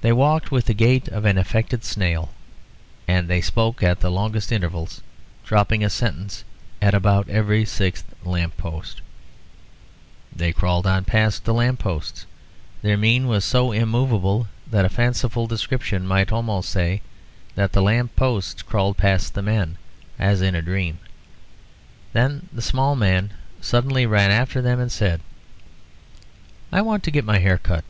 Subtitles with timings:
[0.00, 2.30] They walked with the gait of an affected snail,
[3.06, 5.02] and they spoke at the longest intervals,
[5.44, 6.44] dropping a sentence
[6.80, 9.02] at about every sixth lamp post.
[10.34, 12.24] They crawled on past the lamp posts;
[12.80, 17.02] their mien was so immovable that a fanciful description might almost say,
[17.54, 19.76] that the lamp posts crawled past the men,
[20.18, 21.00] as in a dream.
[22.14, 25.20] Then the small man suddenly ran after them and said
[26.72, 27.84] "I want to get my hair cut.